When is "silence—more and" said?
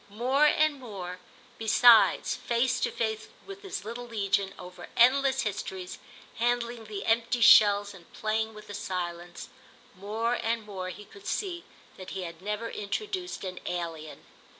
8.73-10.65